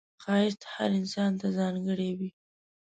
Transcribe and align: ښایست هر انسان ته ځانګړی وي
ښایست 0.23 0.61
هر 0.73 0.89
انسان 0.99 1.31
ته 1.39 1.47
ځانګړی 1.57 2.09
وي 2.17 2.29